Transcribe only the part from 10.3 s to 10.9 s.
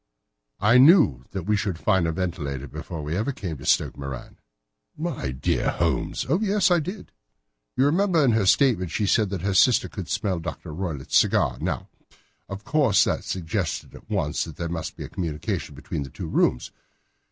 Dr.